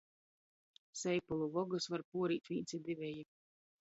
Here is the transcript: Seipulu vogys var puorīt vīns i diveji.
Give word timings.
Seipulu 1.01 1.49
vogys 1.57 1.89
var 1.97 2.05
puorīt 2.15 2.51
vīns 2.55 2.77
i 2.79 2.81
diveji. 2.89 3.29